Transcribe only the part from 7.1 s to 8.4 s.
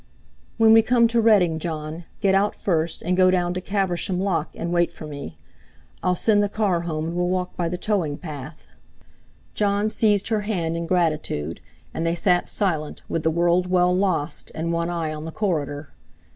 we'll walk by the towing